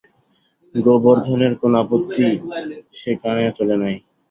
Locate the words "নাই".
3.81-3.95